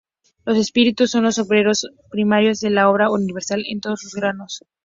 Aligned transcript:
Los 0.45 0.57
espíritus 0.57 1.11
son 1.11 1.25
los 1.25 1.37
obreros 1.37 1.85
primarios 2.09 2.59
de 2.59 2.71
la 2.71 2.89
obra 2.89 3.11
universal 3.11 3.61
en 3.67 3.81
todos 3.81 3.99
sus 4.01 4.15
grados. 4.15 4.63